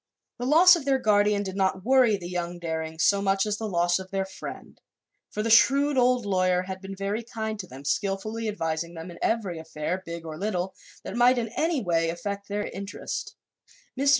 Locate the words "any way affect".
11.49-12.47